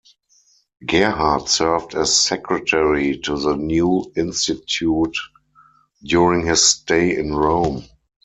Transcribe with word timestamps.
Gerhard 0.83 1.47
served 1.47 1.93
as 1.93 2.19
secretary 2.19 3.19
to 3.19 3.37
the 3.37 3.55
new 3.55 4.11
Institute 4.17 5.15
during 6.03 6.47
his 6.47 6.65
stay 6.67 7.15
in 7.19 7.35
Rome. 7.35 7.83